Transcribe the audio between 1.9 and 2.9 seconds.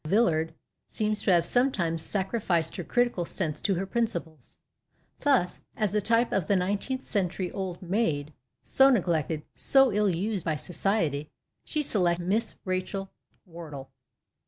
sacrificed her